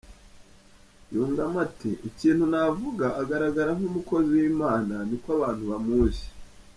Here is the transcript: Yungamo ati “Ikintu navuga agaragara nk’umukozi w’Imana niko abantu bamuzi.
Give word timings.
Yungamo 1.13 1.57
ati 1.67 1.91
“Ikintu 2.09 2.43
navuga 2.51 3.07
agaragara 3.21 3.69
nk’umukozi 3.77 4.29
w’Imana 4.39 4.95
niko 5.09 5.29
abantu 5.37 5.63
bamuzi. 5.71 6.25